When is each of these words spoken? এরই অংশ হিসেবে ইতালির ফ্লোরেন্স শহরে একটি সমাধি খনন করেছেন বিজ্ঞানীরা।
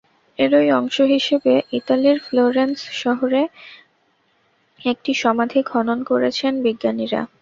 এরই 0.39 0.69
অংশ 0.79 0.97
হিসেবে 1.13 1.53
ইতালির 1.79 2.17
ফ্লোরেন্স 2.19 2.79
শহরে 3.01 3.41
একটি 4.79 5.11
সমাধি 5.23 5.59
খনন 5.63 5.99
করেছেন 6.03 6.53
বিজ্ঞানীরা। 6.65 7.21